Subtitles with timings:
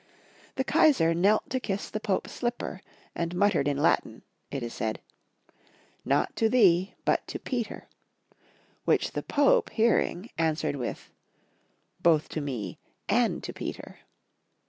[0.55, 2.81] The Kaisar knelt to kiss the Pope's slip per,
[3.13, 4.99] and muttered in Latin (it is said),"
[6.13, 7.87] Not to thee, but to Peter,"
[8.83, 11.11] which the Pope hearing an swered with,"
[12.09, 13.99] Both to me and to Peter."